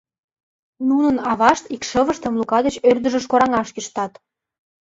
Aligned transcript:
Нунын 0.87 1.17
авашт 1.31 1.65
икшывыштым 1.75 2.33
Лука 2.39 2.59
деч 2.65 2.75
ӧрдыжыш 2.89 3.25
кораҥаш 3.31 3.69
кӱштат. 3.75 4.13